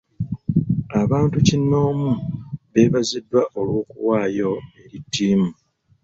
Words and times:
Abantu 1.01 1.37
kinoonmu 1.47 2.13
beebaziddwa 2.71 3.41
olw'okuwaayo 3.59 4.51
eri 4.81 4.99
ttiimu. 5.05 5.49